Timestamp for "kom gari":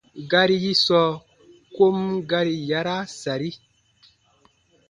1.75-2.53